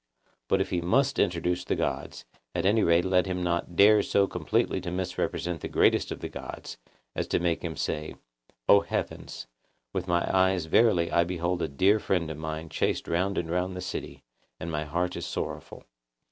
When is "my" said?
10.07-10.27, 14.71-14.85